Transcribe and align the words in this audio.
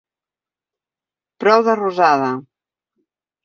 Prou 1.45 1.67
de 1.69 1.77
rosada! 1.83 2.33